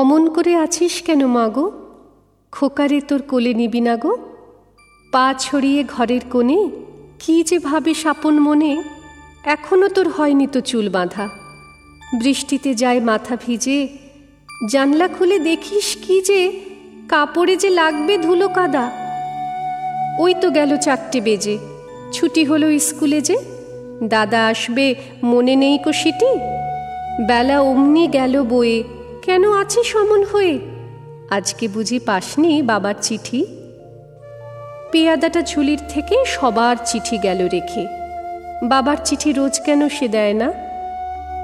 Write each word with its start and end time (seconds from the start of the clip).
অমন 0.00 0.22
করে 0.34 0.52
আছিস 0.56 0.94
কেন 1.06 1.20
মাগো 1.26 1.66
খোকারে 2.52 2.98
তোর 3.08 3.20
কোলে 3.30 3.52
নিবি 3.54 3.80
না 3.80 3.94
গো? 3.96 4.12
পা 5.12 5.26
ছড়িয়ে 5.38 5.80
ঘরের 5.94 6.24
কোণে 6.32 6.60
কি 7.22 7.36
যে 7.48 7.56
ভাবে 7.58 7.92
সাপন 7.94 8.34
মনে, 8.38 8.72
এখনও 9.54 9.88
তোর 9.88 10.06
হয়নি 10.08 10.46
তো 10.46 10.60
চুল 10.60 10.86
বাঁধা। 10.88 11.24
বৃষ্টিতে 12.20 12.70
যায় 12.74 13.00
মাথা 13.00 13.34
ভিজে, 13.44 13.78
জানলা 14.70 15.06
খুলে 15.08 15.36
দেখিস 15.38 15.88
কি 16.04 16.16
যে 16.28 16.40
কাপড়ে 17.08 17.54
যে 17.56 17.70
লাগবে 17.70 18.14
ধুলো 18.18 18.48
কাদা। 18.48 18.84
ওই 20.18 20.32
তো 20.40 20.48
গেল 20.50 20.70
চারটে 20.76 21.18
বেজে, 21.20 21.56
ছুটি 22.12 22.42
হলো 22.44 22.66
স্কুলে 22.78 23.20
যে, 23.20 23.36
দাদা 24.04 24.40
আসবে, 24.46 24.86
মনে 25.22 25.54
নেই 25.56 25.76
কষিটি 25.84 26.30
বেলা 27.28 27.56
অমনি 27.60 28.04
গেল 28.08 28.34
বয়ে 28.42 28.78
কেন 29.26 29.52
আছি 29.52 29.84
সমন 29.84 30.24
হয়ে? 30.24 30.58
আজকে 31.30 31.68
বুঝি 31.68 31.98
পাসনি 31.98 32.62
বাবার 32.62 32.94
চিঠি? 33.02 33.46
পেয়াদাটা 34.92 35.42
ঝুলির 35.42 35.78
থেকে 35.88 36.24
সবার 36.26 36.76
চিঠি 36.84 37.18
গেল 37.18 37.48
রেখে। 37.48 37.86
বাবার 38.62 38.96
চিঠি 39.04 39.32
রোজ 39.32 39.60
কেন 39.60 39.88
সে 39.88 40.08
দেয় 40.08 40.32
না? 40.32 40.52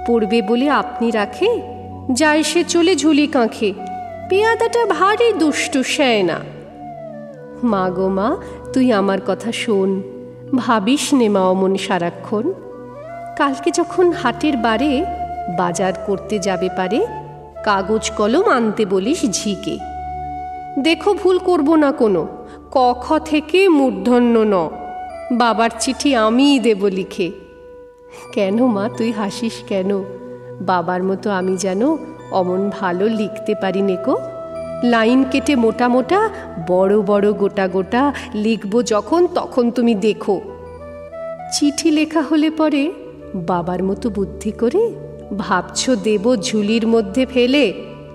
পড়বে 0.06 0.42
বলে 0.42 0.68
আপনি 0.68 1.10
রাখে? 1.10 1.60
যায় 2.12 2.42
সে 2.42 2.64
চলে 2.64 2.96
ঝুলি 2.96 3.26
কাঁখে। 3.26 3.73
পেয়াদাটা 4.28 4.87
ভারী 4.87 5.32
দুষ্টু 5.32 5.82
সেয় 5.82 6.23
না। 6.23 6.38
মা 7.64 7.90
গো 7.90 8.09
মা, 8.09 8.37
তুই 8.73 8.92
আমার 8.92 9.18
কথা 9.26 9.52
শোন। 9.52 10.02
ভাবিস 10.56 11.14
নে 11.14 11.28
মা 11.28 11.40
অমন 11.40 11.76
সারাক্ষণ। 11.76 12.52
কালকে 13.37 13.70
যখন 13.70 14.12
হাটের 14.12 14.56
বারে 14.56 15.04
বাজার 15.59 15.92
করতে 16.06 16.38
যাবে 16.38 16.68
পারে 16.76 17.06
কাগজ 17.65 18.11
কলম 18.11 18.48
আনতে 18.48 18.87
বলিস 18.87 19.27
ঝিকে। 19.30 19.79
দেখো 20.79 21.15
ভুল 21.15 21.39
করব 21.39 21.74
না 21.74 21.93
কোনো, 21.93 22.27
ক 22.71 22.93
খ 22.93 23.19
থেকে 23.19 23.69
মূর্ধন্য 23.69 24.38
ন। 24.38 24.71
বাবার 25.32 25.71
চিঠি 25.80 26.15
আমিই 26.15 26.59
দেব 26.59 26.87
লিখে। 26.87 27.30
কেন 28.32 28.66
মা, 28.66 28.88
তুই 28.96 29.13
হাসিস 29.13 29.52
কেন? 29.69 30.04
বাবার 30.60 31.02
মতো 31.02 31.30
আমি 31.30 31.57
যেন 31.57 31.96
অমন 32.30 32.71
ভালো 32.80 33.09
লিখতে 33.09 33.54
পারি 33.54 33.82
নেকো 33.82 34.19
লাইন 34.85 35.24
কেটে 35.30 35.57
মোটা 35.57 35.88
মোটা, 35.88 36.30
বড় 36.66 37.01
বড় 37.01 37.32
গোটা 37.32 37.69
গোটা 37.69 38.13
লিখব 38.35 38.82
যখন 38.82 39.26
তখন 39.26 39.71
তুমি 39.71 39.95
দেখো। 39.95 40.41
চিঠি 41.52 41.91
লেখা 41.91 42.23
হলে 42.23 42.51
পরে 42.51 42.93
বাবার 43.35 43.82
মতো 43.82 44.10
বুদ্ধি 44.10 44.51
করে 44.51 45.12
ভাবছ 45.38 45.91
দেব 45.91 46.37
ঝুলির 46.37 46.87
মধ্যে 46.87 47.27
ফেলে? 47.27 47.73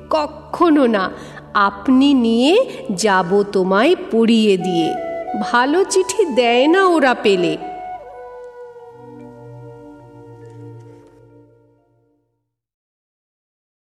কখনো 0.09 0.87
না, 0.87 1.11
আপনি 1.53 2.13
নিয়ে 2.13 2.65
যাব 2.95 3.43
তোমায় 3.43 3.95
পড়িয়ে 4.11 4.57
দিয়ে। 4.57 4.93
ভালো 5.41 5.83
চিঠি 5.83 6.25
দেয় 6.25 6.67
না 6.67 6.87
ওরা 6.87 7.13
পেলে। 7.13 7.57